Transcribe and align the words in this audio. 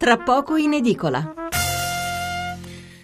tra 0.00 0.16
poco 0.16 0.56
in 0.56 0.72
edicola. 0.72 1.34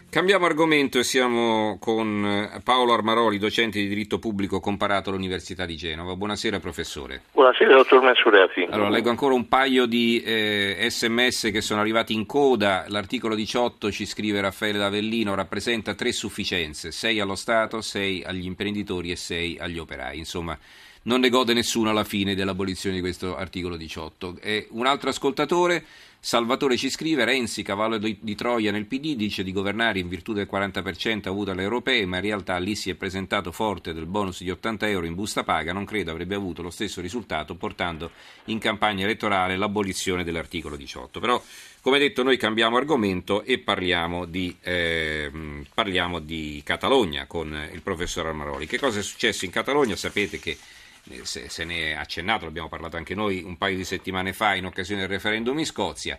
Cambiamo 0.09 0.47
argomento 0.47 0.99
e 0.99 1.05
siamo 1.05 1.77
con 1.79 2.25
eh, 2.25 2.61
Paolo 2.65 2.95
Armaroli, 2.95 3.37
docente 3.37 3.79
di 3.79 3.87
diritto 3.87 4.19
pubblico 4.19 4.61
comparato 4.61 5.11
all'Università 5.11 5.67
di 5.67 5.77
Genova. 5.77 6.17
Buonasera 6.17 6.59
professore. 6.59 7.25
Buonasera 7.33 7.75
dottor 7.75 8.03
Mensurati. 8.03 8.67
Allora, 8.71 8.89
leggo 8.89 9.11
ancora 9.11 9.35
un 9.35 9.47
paio 9.47 9.85
di 9.85 10.23
eh, 10.23 10.87
sms 10.89 11.51
che 11.53 11.61
sono 11.61 11.83
arrivati 11.83 12.15
in 12.15 12.25
coda. 12.25 12.87
L'articolo 12.89 13.35
18 13.35 13.91
ci 13.91 14.07
scrive 14.07 14.41
Raffaele 14.41 14.79
D'Avellino, 14.79 15.35
rappresenta 15.35 15.93
tre 15.93 16.13
sufficienze, 16.13 16.93
sei 16.93 17.21
allo 17.21 17.35
Stato, 17.35 17.83
sei 17.83 18.25
agli 18.25 18.47
imprenditori 18.47 19.11
e 19.11 19.17
sei 19.17 19.59
agli 19.61 19.77
operai. 19.77 20.17
Insomma, 20.17 20.57
non 21.07 21.21
ne 21.21 21.29
gode 21.29 21.53
nessuno 21.53 21.91
alla 21.91 22.05
fine 22.05 22.35
dell'abolizione 22.35 22.97
di 22.97 23.01
questo 23.01 23.37
articolo 23.37 23.77
18. 23.77 24.39
E 24.41 24.67
un 24.71 24.87
altro 24.87 25.11
ascoltatore, 25.11 25.85
Salvatore 26.19 26.77
ci 26.77 26.91
scrive, 26.91 27.25
Renzi, 27.25 27.63
cavallo 27.63 27.99
di, 27.99 28.19
di, 28.21 28.35
Troia 28.35 28.73
nel 28.73 28.87
PD, 28.87 29.15
dice 29.15 29.45
di 29.45 29.53
governare 29.53 30.01
in 30.01 30.09
virtù 30.09 30.33
del 30.33 30.49
40% 30.51 31.29
avuto 31.29 31.53
alle 31.53 31.63
europee, 31.63 32.05
ma 32.07 32.17
in 32.17 32.23
realtà 32.23 32.59
lì 32.59 32.75
si 32.75 32.91
è 32.91 32.95
presentato 32.95 33.53
forte 33.53 33.93
del 33.93 34.07
bonus 34.07 34.43
di 34.43 34.51
80 34.51 34.89
euro 34.89 35.07
in 35.07 35.15
busta 35.15 35.45
paga, 35.45 35.73
non 35.73 35.85
credo 35.85 36.11
avrebbe 36.11 36.35
avuto 36.35 36.63
lo 36.63 36.71
stesso 36.71 37.01
risultato 37.01 37.55
portando 37.55 38.11
in 38.47 38.59
campagna 38.59 39.05
elettorale 39.05 39.57
l'abolizione 39.57 40.25
dell'articolo 40.25 40.75
18. 40.75 41.21
Però, 41.21 41.41
come 41.83 42.01
detto, 42.01 42.25
noi 42.25 42.37
cambiamo 42.37 42.79
argomento 42.79 43.45
e 43.45 43.59
parliamo 43.59 44.25
di, 44.25 44.57
eh, 44.61 45.31
parliamo 45.73 46.19
di 46.19 46.61
Catalogna 46.65 47.27
con 47.27 47.57
il 47.73 47.83
professor 47.83 48.27
Armaroli. 48.27 48.67
Che 48.67 48.81
cosa 48.81 48.99
è 48.99 49.03
successo 49.03 49.45
in 49.45 49.53
Catalogna? 49.53 49.95
Sapete 49.95 50.41
che 50.41 50.59
se, 51.23 51.49
se 51.49 51.65
ne 51.65 51.91
è 51.91 51.93
accennato, 51.93 52.45
l'abbiamo 52.45 52.69
parlato 52.69 52.97
anche 52.97 53.15
noi 53.15 53.43
un 53.43 53.57
paio 53.57 53.77
di 53.77 53.85
settimane 53.85 54.33
fa 54.33 54.55
in 54.55 54.67
occasione 54.67 55.03
del 55.03 55.11
referendum 55.11 55.59
in 55.59 55.67
Scozia. 55.67 56.17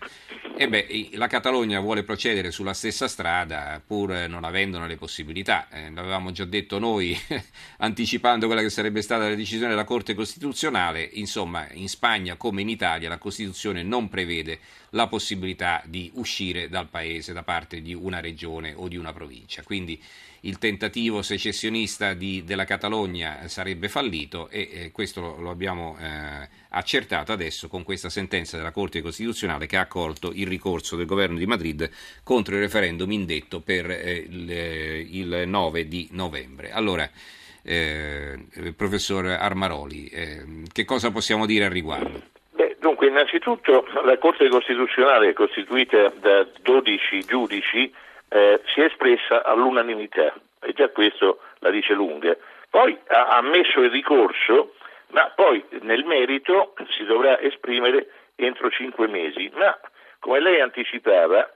E 0.59 0.67
beh, 0.67 1.09
la 1.13 1.27
Catalogna 1.27 1.79
vuole 1.79 2.03
procedere 2.03 2.49
sulla 2.49 2.73
stessa 2.73 3.07
strada 3.07 3.79
pur 3.85 4.11
non 4.27 4.43
avendone 4.43 4.87
le 4.87 4.95
possibilità. 4.95 5.67
Eh, 5.69 5.91
l'avevamo 5.91 6.31
già 6.31 6.45
detto 6.45 6.79
noi, 6.79 7.15
anticipando 7.77 8.47
quella 8.47 8.61
che 8.61 8.69
sarebbe 8.69 9.01
stata 9.01 9.27
la 9.27 9.35
decisione 9.35 9.69
della 9.69 9.83
Corte 9.83 10.15
Costituzionale. 10.15 11.07
Insomma, 11.13 11.67
in 11.73 11.87
Spagna 11.89 12.37
come 12.37 12.61
in 12.61 12.69
Italia 12.69 13.09
la 13.09 13.19
Costituzione 13.19 13.83
non 13.83 14.09
prevede 14.09 14.59
la 14.91 15.07
possibilità 15.07 15.83
di 15.85 16.09
uscire 16.15 16.69
dal 16.69 16.87
paese 16.87 17.33
da 17.33 17.43
parte 17.43 17.81
di 17.81 17.93
una 17.93 18.19
regione 18.19 18.73
o 18.75 18.87
di 18.87 18.97
una 18.97 19.13
provincia. 19.13 19.61
Quindi 19.63 20.01
il 20.41 20.59
tentativo 20.59 21.21
secessionista 21.21 22.13
di, 22.13 22.43
della 22.43 22.65
Catalogna 22.65 23.47
sarebbe 23.47 23.89
fallito 23.89 24.49
e 24.49 24.69
questo 24.91 25.21
lo, 25.21 25.37
lo 25.39 25.49
abbiamo 25.49 25.97
eh, 25.99 26.47
accertato 26.69 27.31
adesso 27.31 27.67
con 27.67 27.83
questa 27.83 28.09
sentenza 28.09 28.57
della 28.57 28.71
Corte 28.71 29.01
Costituzionale 29.01 29.65
che 29.65 29.77
ha 29.77 29.81
accolto 29.81 30.31
il 30.33 30.47
ricorso 30.47 30.95
del 30.95 31.05
governo 31.05 31.37
di 31.37 31.45
Madrid 31.45 31.89
contro 32.23 32.55
il 32.55 32.61
referendum 32.61 33.11
indetto 33.11 33.61
per 33.61 33.89
eh, 33.89 34.25
il, 34.29 34.51
eh, 34.51 35.07
il, 35.09 35.43
9 35.47 35.87
di 35.87 36.07
novembre. 36.11 36.71
Allora, 36.71 37.09
eh, 37.63 38.37
professor 38.75 39.25
Armaroli, 39.25 40.07
eh, 40.07 40.43
che 40.71 40.85
cosa 40.85 41.11
possiamo 41.11 41.45
dire 41.45 41.65
al 41.65 41.71
riguardo? 41.71 42.35
Dunque, 42.79 43.07
innanzitutto 43.07 43.85
la 44.05 44.17
Corte 44.17 44.47
Costituzionale, 44.47 45.33
costituita 45.33 46.11
da 46.19 46.47
12 46.61 47.25
giudici, 47.25 47.91
eh, 48.29 48.61
si 48.65 48.81
è 48.81 48.85
espressa 48.85 49.43
all'unanimità 49.43 50.33
e 50.61 50.73
già 50.73 50.89
questo 50.89 51.39
la 51.59 51.69
dice 51.69 51.93
lunga. 51.93 52.35
Poi 52.69 52.97
ha 53.07 53.37
ammesso 53.37 53.81
il 53.81 53.91
ricorso, 53.91 54.75
ma 55.09 55.31
poi 55.35 55.63
nel 55.81 56.05
merito 56.05 56.73
si 56.89 57.05
dovrà 57.05 57.39
esprimere 57.39 58.09
entro 58.35 58.69
cinque 58.69 59.07
mesi. 59.07 59.49
Ma 59.53 59.77
come 60.19 60.39
lei 60.39 60.59
anticipava, 60.59 61.53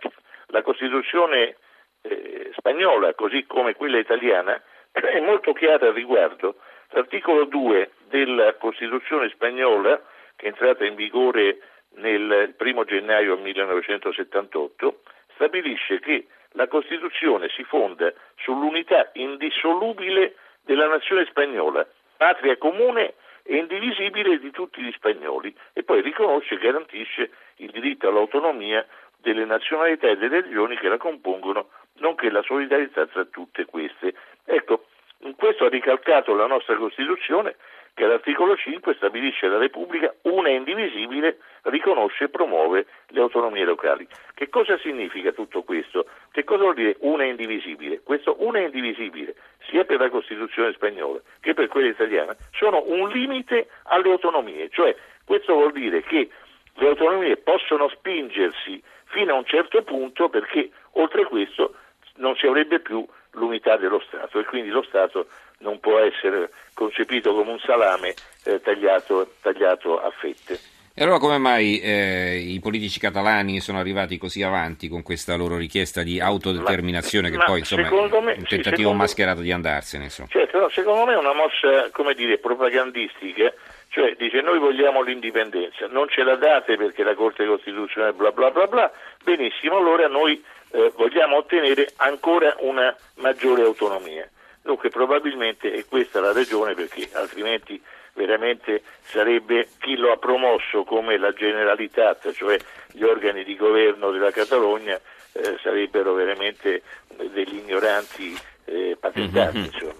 la 0.47 0.61
Costituzione 0.61 1.55
eh, 2.01 2.51
spagnola, 2.57 3.13
così 3.13 3.45
come 3.45 3.75
quella 3.75 3.97
italiana, 3.97 4.61
è 4.91 5.19
molto 5.19 5.53
chiara 5.53 5.87
al 5.87 5.93
riguardo. 5.93 6.55
L'articolo 6.89 7.45
2 7.45 7.91
della 8.09 8.53
Costituzione 8.55 9.29
spagnola, 9.29 10.01
che 10.35 10.45
è 10.45 10.49
entrata 10.49 10.85
in 10.85 10.95
vigore 10.95 11.59
nel 11.95 12.53
1 12.57 12.83
gennaio 12.85 13.37
1978, 13.37 15.01
stabilisce 15.35 15.99
che 15.99 16.27
la 16.53 16.67
Costituzione 16.67 17.47
si 17.49 17.63
fonda 17.63 18.11
sull'unità 18.35 19.09
indissolubile 19.13 20.35
della 20.71 20.87
nazione 20.87 21.25
spagnola, 21.25 21.85
patria 22.15 22.55
comune 22.55 23.15
e 23.43 23.57
indivisibile 23.57 24.39
di 24.39 24.51
tutti 24.51 24.81
gli 24.81 24.91
spagnoli, 24.93 25.53
e 25.73 25.83
poi 25.83 26.01
riconosce 26.01 26.55
e 26.55 26.59
garantisce 26.59 27.31
il 27.57 27.71
diritto 27.71 28.07
all'autonomia 28.07 28.85
delle 29.17 29.43
nazionalità 29.43 30.07
e 30.07 30.15
delle 30.15 30.41
regioni 30.41 30.77
che 30.77 30.87
la 30.87 30.95
compongono, 30.95 31.71
nonché 31.95 32.29
la 32.29 32.41
solidarietà 32.43 33.05
tra 33.07 33.25
tutte 33.25 33.65
queste. 33.65 34.13
Ecco, 34.45 34.85
in 35.23 35.35
questo 35.35 35.65
ha 35.65 35.69
ricalcato 35.69 36.33
la 36.33 36.47
nostra 36.47 36.77
Costituzione 36.77 37.57
che 37.93 38.05
all'articolo 38.05 38.55
5 38.55 38.93
stabilisce 38.95 39.47
la 39.47 39.57
Repubblica 39.57 40.15
una 40.31 40.49
e 40.49 40.55
indivisibile, 40.55 41.37
riconosce 41.63 42.25
e 42.25 42.29
promuove 42.29 42.85
le 43.09 43.19
autonomie 43.19 43.63
locali. 43.63 44.07
Che 44.33 44.49
cosa 44.49 44.77
significa 44.79 45.31
tutto 45.31 45.63
questo? 45.63 46.05
Che 46.31 46.43
cosa 46.43 46.63
vuol 46.63 46.75
dire 46.75 46.95
una 46.99 47.23
e 47.23 47.29
indivisibile? 47.29 48.01
Questo 48.01 48.35
una 48.39 48.59
e 48.59 48.63
indivisibile, 48.63 49.35
sia 49.69 49.83
per 49.83 49.99
la 49.99 50.09
Costituzione 50.09 50.73
spagnola 50.73 51.19
che 51.39 51.53
per 51.53 51.67
quella 51.67 51.89
italiana, 51.89 52.35
sono 52.51 52.83
un 52.85 53.09
limite 53.09 53.67
alle 53.83 54.11
autonomie, 54.11 54.69
cioè 54.69 54.95
questo 55.25 55.53
vuol 55.53 55.71
dire 55.71 56.01
che 56.01 56.29
le 56.75 56.87
autonomie 56.87 57.37
possono 57.37 57.89
spingersi 57.89 58.81
fino 59.05 59.33
a 59.33 59.37
un 59.37 59.45
certo 59.45 59.83
punto 59.83 60.29
perché 60.29 60.71
oltre 60.93 61.25
questo 61.25 61.75
non 62.15 62.35
si 62.35 62.45
avrebbe 62.47 62.79
più 62.79 63.05
l'unità 63.31 63.77
dello 63.77 64.01
Stato 64.07 64.39
e 64.39 64.45
quindi 64.45 64.69
lo 64.69 64.83
Stato 64.83 65.27
non 65.59 65.79
può 65.79 65.99
essere 65.99 66.51
concepito 66.73 67.33
come 67.33 67.51
un 67.51 67.59
salame 67.59 68.13
eh, 68.43 68.61
tagliato, 68.61 69.33
tagliato, 69.41 70.01
a 70.01 70.11
fette. 70.11 70.59
E 70.93 71.03
allora 71.03 71.19
come 71.19 71.37
mai 71.37 71.79
eh, 71.79 72.35
i 72.35 72.59
politici 72.59 72.99
catalani 72.99 73.61
sono 73.61 73.79
arrivati 73.79 74.17
così 74.17 74.43
avanti 74.43 74.89
con 74.89 75.03
questa 75.03 75.37
loro 75.37 75.55
richiesta 75.55 76.03
di 76.03 76.19
autodeterminazione 76.19 77.29
ma, 77.29 77.33
che 77.33 77.37
ma 77.39 77.45
poi 77.45 77.59
insomma 77.59 77.87
è 77.87 78.37
un 78.37 78.43
tentativo 78.45 78.89
sì, 78.89 78.95
mascherato 78.97 79.39
di 79.39 79.53
andarsene? 79.53 80.03
Insomma. 80.05 80.27
Certo, 80.29 80.59
no, 80.59 80.69
secondo 80.69 81.05
me 81.05 81.13
è 81.13 81.17
una 81.17 81.33
mossa, 81.33 81.89
come 81.91 82.13
dire, 82.13 82.39
propagandistica, 82.39 83.53
cioè 83.87 84.15
dice 84.17 84.41
noi 84.41 84.59
vogliamo 84.59 85.01
l'indipendenza, 85.01 85.87
non 85.87 86.09
ce 86.09 86.23
la 86.23 86.35
date 86.35 86.75
perché 86.75 87.03
la 87.03 87.15
Corte 87.15 87.45
Costituzionale 87.45 88.11
bla 88.11 88.31
bla 88.33 88.51
bla 88.51 88.67
bla, 88.67 88.91
benissimo, 89.23 89.77
allora 89.77 90.07
noi 90.07 90.43
eh, 90.71 90.91
vogliamo 90.95 91.37
ottenere 91.37 91.91
ancora 91.97 92.55
una 92.59 92.95
maggiore 93.15 93.63
autonomia. 93.63 94.27
Dunque 94.61 94.89
probabilmente 94.89 95.71
è 95.71 95.85
questa 95.85 96.19
la 96.19 96.33
ragione 96.33 96.73
perché 96.73 97.09
altrimenti 97.13 97.81
veramente 98.13 98.83
sarebbe 99.03 99.69
chi 99.79 99.95
lo 99.95 100.11
ha 100.11 100.17
promosso 100.17 100.83
come 100.83 101.17
la 101.17 101.33
Generalitat, 101.33 102.31
cioè 102.33 102.57
gli 102.91 103.03
organi 103.03 103.43
di 103.43 103.55
governo 103.55 104.11
della 104.11 104.31
Catalogna, 104.31 104.99
eh, 105.33 105.57
sarebbero 105.61 106.13
veramente 106.13 106.83
degli 107.15 107.55
ignoranti 107.55 108.37
eh, 108.65 108.97
patentati. 108.99 109.57
Mm-hmm. 109.57 109.90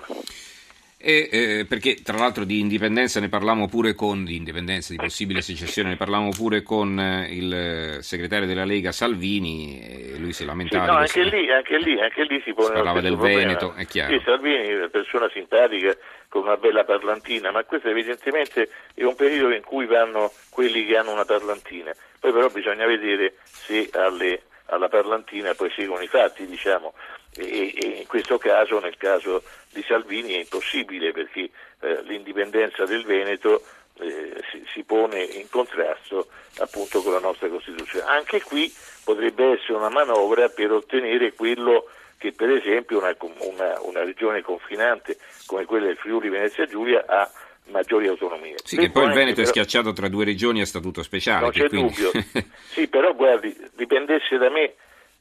E, 1.04 1.30
eh, 1.32 1.66
perché 1.68 1.96
tra 2.04 2.16
l'altro 2.16 2.44
di 2.44 2.60
indipendenza 2.60 3.20
ne 3.20 3.28
parlavamo 3.28 3.68
pure 3.68 3.96
con 3.96 4.24
di 4.24 4.36
indipendenza, 4.36 4.94
di 4.94 5.00
possibile 5.00 5.42
secessione 5.42 5.90
ne 5.90 5.96
parlavamo 5.96 6.30
pure 6.30 6.62
con 6.62 7.00
eh, 7.00 7.28
il 7.32 7.98
segretario 8.02 8.46
della 8.46 8.66
Lega 8.66 8.92
Salvini 8.92 9.82
e 9.82 10.18
lui 10.20 10.32
si 10.32 10.46
lamentava 10.46 10.86
sì, 10.86 10.92
no, 10.92 10.98
anche, 10.98 11.36
lì, 11.36 11.52
anche, 11.52 11.78
lì, 11.80 12.00
anche 12.00 12.24
lì 12.24 12.40
si 12.46 12.54
pone 12.54 12.68
si 12.68 12.74
parlava 12.74 13.02
del 13.02 13.14
problema. 13.14 13.40
Veneto, 13.40 13.74
è 13.76 13.86
chiaro. 13.88 14.16
Sì, 14.16 14.22
Salvini 14.24 14.68
è 14.68 14.76
una 14.76 14.90
persona 14.90 15.28
simpatica 15.34 15.98
con 16.30 16.44
una 16.44 16.58
bella 16.58 16.84
parlantina, 16.84 17.52
ma 17.52 17.64
questo 17.64 17.90
evidentemente 17.90 18.70
è 18.94 19.04
un 19.04 19.16
periodo 19.16 19.56
in 19.56 19.64
cui 19.64 19.88
vanno 19.88 20.32
quelli 20.52 20.86
che 20.86 20.98
hanno 20.98 21.14
una 21.14 21.26
parlantina. 21.26 21.92
Poi 22.20 22.32
però 22.32 22.48
bisogna 22.50 22.86
vedere 22.86 23.38
se 23.44 23.90
alle, 23.94 24.44
alla 24.68 24.88
parlantina 24.88 25.56
poi 25.56 25.72
seguono 25.76 26.04
i 26.04 26.08
fatti, 26.08 26.46
diciamo 26.46 26.94
e, 27.36 27.74
e, 27.76 27.88
in 28.00 28.08
questo 28.08 28.38
caso, 28.38 28.80
nel 28.80 28.98
caso 28.98 29.44
di 29.72 29.84
Salvini, 29.88 30.34
è 30.34 30.40
impossibile 30.40 31.12
perché 31.12 31.50
eh, 31.80 32.02
l'indipendenza 32.04 32.86
del 32.86 33.04
Veneto 33.06 33.64
eh, 34.00 34.34
si, 34.52 34.64
si, 34.74 34.84
pone 34.84 35.24
in 35.24 35.50
contrasto 35.50 36.28
appunto 36.60 37.02
con 37.02 37.14
la 37.14 37.20
nostra 37.20 37.48
Costituzione. 37.48 38.06
Anche 38.06 38.42
qui 38.42 38.72
potrebbe 39.04 39.54
essere 39.54 39.74
una 39.74 39.90
manovra 39.90 40.50
per 40.50 40.72
ottenere 40.72 41.34
quello 41.34 41.90
che 42.18 42.34
per 42.34 42.50
esempio 42.52 43.00
una, 43.00 43.16
una, 43.20 43.82
una 43.82 44.04
regione 44.04 44.42
confinante 44.42 45.18
come 45.48 45.66
quella 45.66 45.88
del 45.88 45.98
Friuli 45.98 46.30
Venezia 46.30 46.68
Giulia 46.68 47.04
ha 47.08 47.30
maggiori 47.72 48.08
autonomie. 48.08 48.58
Sì, 48.64 48.78
che 48.78 48.92
poi 48.92 49.06
il 49.06 49.14
Veneto 49.14 49.36
però, 49.36 49.48
è 49.48 49.50
schiacciato 49.50 49.94
tra 49.94 50.08
due 50.08 50.26
regioni 50.26 50.62
a 50.62 50.66
statuto 50.66 51.02
speciale. 51.02 51.42
Non 51.42 51.52
c'è 51.52 51.68
quindi... 51.68 51.94
dubbio. 51.94 52.12
sì, 52.70 52.88
però 52.88 53.14
guardi, 53.14 53.56
dipendesse 53.76 54.38
da 54.38 54.50
me, 54.50 54.74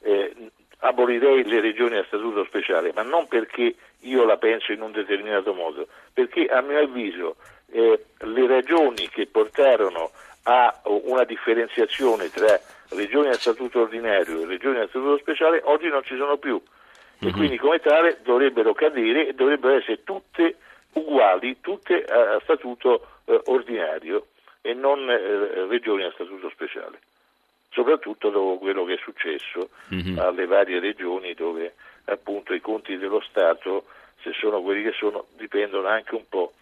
eh, 0.02 0.34
abolirei 0.80 1.44
le 1.44 1.60
regioni 1.60 1.96
a 1.96 2.04
statuto 2.04 2.44
speciale, 2.44 2.92
ma 2.94 3.02
non 3.02 3.28
perché 3.28 3.74
io 4.00 4.24
la 4.24 4.36
penso 4.36 4.72
in 4.72 4.82
un 4.82 4.92
determinato 4.92 5.52
modo, 5.54 5.86
perché 6.12 6.46
a 6.46 6.60
mio 6.60 6.78
avviso 6.78 7.36
eh, 7.72 8.04
le 8.18 8.46
ragioni 8.46 9.08
che 9.08 9.26
portarono 9.26 10.10
a 10.44 10.80
una 10.84 11.24
differenziazione 11.24 12.30
tra 12.30 12.58
regioni 12.90 13.28
a 13.28 13.34
statuto 13.34 13.82
ordinario 13.82 14.40
e 14.40 14.46
regioni 14.46 14.78
a 14.78 14.88
statuto 14.88 15.18
speciale, 15.18 15.60
oggi 15.64 15.88
non 15.88 16.02
ci 16.02 16.16
sono 16.16 16.38
più 16.38 16.60
e 17.20 17.26
mm-hmm. 17.26 17.36
quindi 17.36 17.58
come 17.58 17.78
tale 17.80 18.18
dovrebbero 18.22 18.72
cadere 18.72 19.28
e 19.28 19.32
dovrebbero 19.34 19.76
essere 19.76 20.02
tutte 20.04 20.56
uguali, 20.94 21.60
tutte 21.60 22.02
a 22.02 22.40
statuto 22.42 23.06
eh, 23.26 23.40
ordinario 23.46 24.28
e 24.62 24.72
non 24.72 25.08
eh, 25.08 25.66
regioni 25.68 26.04
a 26.04 26.12
statuto 26.12 26.48
speciale, 26.48 27.00
soprattutto 27.70 28.30
dopo 28.30 28.58
quello 28.58 28.84
che 28.84 28.94
è 28.94 28.98
successo 29.02 29.70
mm-hmm. 29.94 30.18
alle 30.18 30.46
varie 30.46 30.80
regioni 30.80 31.34
dove 31.34 31.74
appunto 32.04 32.52
i 32.54 32.60
conti 32.60 32.96
dello 32.96 33.20
Stato, 33.20 33.86
se 34.22 34.32
sono 34.32 34.60
quelli 34.60 34.82
che 34.82 34.92
sono, 34.92 35.26
dipendono 35.36 35.86
anche 35.86 36.14
un 36.14 36.24
po' 36.28 36.52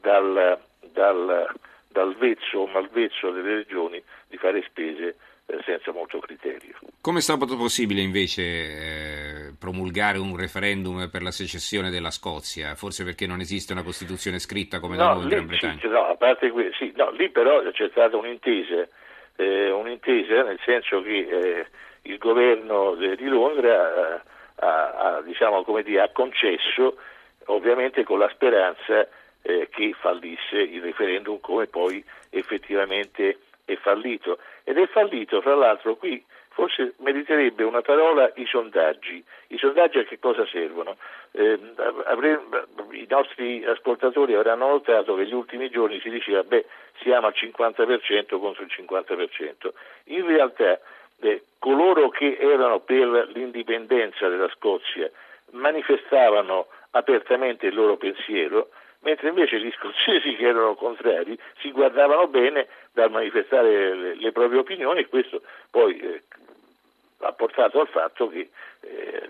dal, 0.00 0.58
dal, 0.92 1.50
dal 1.88 2.16
vezzo 2.16 2.58
o 2.58 2.66
malvezzo 2.66 3.30
delle 3.30 3.56
regioni 3.56 4.02
di 4.28 4.36
fare 4.36 4.62
spese 4.68 5.16
eh, 5.46 5.58
senza 5.64 5.92
molto 5.92 6.18
criterio. 6.18 6.76
Come 7.00 7.18
è 7.18 7.22
stato 7.22 7.56
possibile 7.56 8.02
invece 8.02 8.42
eh, 8.42 9.52
promulgare 9.58 10.18
un 10.18 10.36
referendum 10.36 11.08
per 11.10 11.22
la 11.22 11.30
secessione 11.30 11.90
della 11.90 12.10
Scozia? 12.10 12.74
Forse 12.74 13.04
perché 13.04 13.26
non 13.26 13.40
esiste 13.40 13.72
una 13.72 13.82
Costituzione 13.82 14.38
scritta 14.38 14.80
come 14.80 14.96
no, 14.96 15.02
da 15.02 15.12
noi 15.14 15.22
in 15.22 15.28
Gran 15.28 15.46
Bretagna? 15.46 15.80
Sì, 15.80 15.88
no, 15.88 16.04
a 16.04 16.16
parte 16.16 16.50
que- 16.50 16.72
sì, 16.78 16.92
no, 16.94 17.10
lì 17.10 17.30
però 17.30 17.62
c'è 17.70 17.88
stata 17.90 18.16
un'intesa, 18.16 18.86
eh, 19.40 19.70
un'intesa 19.70 20.42
nel 20.42 20.60
senso 20.64 21.00
che 21.02 21.18
eh, 21.18 21.66
il 22.02 22.18
governo 22.18 22.94
de- 22.94 23.16
di 23.16 23.26
Londra 23.26 24.16
eh, 24.16 24.20
ha, 24.56 24.90
ha, 24.92 25.22
diciamo, 25.22 25.64
dire, 25.82 26.02
ha, 26.02 26.10
concesso, 26.10 26.96
ovviamente 27.46 28.04
con 28.04 28.18
la 28.18 28.28
speranza 28.28 29.08
eh, 29.42 29.68
che 29.70 29.94
fallisse 29.98 30.58
il 30.60 30.82
referendum 30.82 31.40
come 31.40 31.66
poi 31.66 32.04
effettivamente 32.28 33.38
è 33.72 33.76
fallito. 33.76 34.38
Ed 34.64 34.78
è 34.78 34.86
fallito, 34.86 35.40
fra 35.40 35.54
l'altro, 35.54 35.96
qui 35.96 36.22
forse 36.48 36.94
meriterebbe 36.98 37.64
una 37.64 37.80
parola 37.80 38.30
i 38.34 38.44
sondaggi. 38.46 39.24
I 39.48 39.58
sondaggi 39.58 39.98
a 39.98 40.04
che 40.04 40.18
cosa 40.18 40.46
servono? 40.46 40.96
Eh, 41.32 41.58
avrei, 42.04 42.36
I 42.90 43.06
nostri 43.08 43.64
ascoltatori 43.64 44.34
avranno 44.34 44.68
notato 44.68 45.14
che 45.14 45.22
negli 45.22 45.34
ultimi 45.34 45.70
giorni 45.70 46.00
si 46.00 46.10
diceva 46.10 46.42
beh 46.42 46.66
siamo 47.02 47.28
al 47.28 47.34
50% 47.34 48.38
contro 48.38 48.62
il 48.62 48.70
50%. 48.76 49.70
In 50.06 50.26
realtà 50.26 50.78
eh, 51.20 51.42
coloro 51.58 52.08
che 52.08 52.36
erano 52.38 52.80
per 52.80 53.30
l'indipendenza 53.32 54.28
della 54.28 54.50
Scozia 54.50 55.10
manifestavano 55.52 56.66
apertamente 56.90 57.66
il 57.66 57.74
loro 57.74 57.96
pensiero, 57.96 58.70
mentre 59.02 59.28
invece 59.28 59.60
gli 59.60 59.72
scozzesi 59.72 60.36
che 60.36 60.46
erano 60.46 60.74
contrari 60.74 61.38
si 61.60 61.70
guardavano 61.70 62.26
bene 62.28 62.68
dal 62.92 63.10
manifestare 63.10 63.94
le, 63.94 64.14
le 64.14 64.32
proprie 64.32 64.60
opinioni 64.60 65.00
e 65.00 65.08
questo 65.08 65.42
poi 65.70 65.98
eh, 65.98 66.22
ha 67.18 67.32
portato 67.32 67.80
al 67.80 67.88
fatto 67.88 68.28
che 68.28 68.50
eh, 68.80 69.28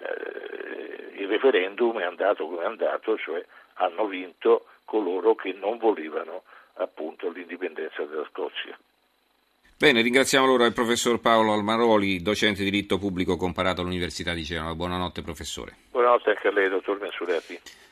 il 1.17 1.28
referendum 1.28 1.99
è 1.99 2.05
andato 2.05 2.46
come 2.46 2.62
è 2.62 2.67
andato, 2.67 3.17
cioè 3.19 3.44
hanno 3.75 4.06
vinto 4.06 4.67
coloro 4.84 5.34
che 5.34 5.52
non 5.52 5.78
volevano 5.78 6.43
appunto 6.75 7.31
l'indipendenza 7.31 8.05
della 8.05 8.26
Scozia. 8.31 8.76
Bene, 9.76 10.02
ringraziamo 10.02 10.44
allora 10.44 10.66
il 10.66 10.75
professor 10.75 11.20
Paolo 11.20 11.52
Almaroli, 11.52 12.20
docente 12.20 12.62
di 12.62 12.70
diritto 12.70 12.99
pubblico 12.99 13.37
comparato 13.37 13.81
all'Università 13.81 14.34
di 14.34 14.43
Genova. 14.43 14.75
Buonanotte 14.75 15.23
professore. 15.23 15.75
Buonanotte 15.90 16.31
anche 16.31 16.49
a 16.49 16.52
lei, 16.52 16.69
dottor 16.69 17.00
Mensuretti. 17.00 17.58